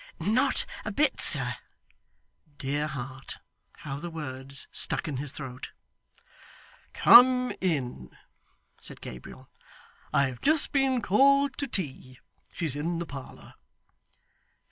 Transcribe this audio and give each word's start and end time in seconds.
'Not 0.19 0.65
a 0.83 0.91
bit, 0.91 1.21
sir.' 1.21 1.57
Dear 2.57 2.87
heart, 2.87 3.37
how 3.73 3.99
the 3.99 4.09
words 4.09 4.67
stuck 4.71 5.07
in 5.07 5.17
his 5.17 5.31
throat! 5.31 5.73
'Come 6.91 7.53
in,' 7.61 8.09
said 8.81 8.99
Gabriel. 8.99 9.47
'I 10.11 10.23
have 10.25 10.41
just 10.41 10.71
been 10.71 11.03
called 11.03 11.55
to 11.59 11.67
tea. 11.67 12.17
She's 12.51 12.75
in 12.75 12.97
the 12.97 13.05
parlour. 13.05 13.53